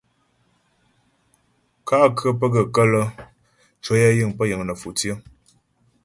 Kà' 1.87 2.13
khə̌ 2.17 2.29
pə́ 2.39 2.47
gaə́ 2.53 2.65
kələ 2.75 3.01
ncwəyɛ 3.79 4.09
yiŋ 4.17 4.29
pə́ 4.37 4.45
yiŋ 4.49 4.61
nə̌fò 4.65 4.89
tsyə. 4.97 5.13